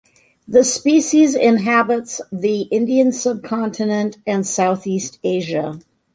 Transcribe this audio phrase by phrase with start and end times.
[0.47, 5.79] The species inhabits the Indian subcontinent and Southeast Asia.